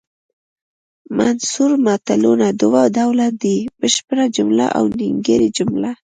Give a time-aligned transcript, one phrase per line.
[1.17, 5.91] منثور متلونه دوه ډوله دي بشپړه جمله او نیمګړې جمله